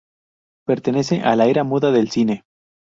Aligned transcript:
Pertenece 0.65 1.21
a 1.21 1.35
la 1.35 1.45
era 1.45 1.63
muda 1.63 1.91
del 1.91 2.09
cine. 2.09 2.43